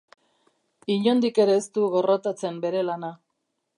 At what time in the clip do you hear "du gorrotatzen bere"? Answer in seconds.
1.75-2.83